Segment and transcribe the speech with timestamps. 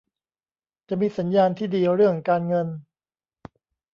[0.89, 2.67] จะมีสัญญาณที่ดีเรื่องการเงิน